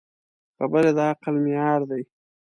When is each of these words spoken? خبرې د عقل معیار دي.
خبرې 0.57 0.91
د 0.97 0.99
عقل 1.11 1.35
معیار 1.43 1.81
دي. 1.89 2.01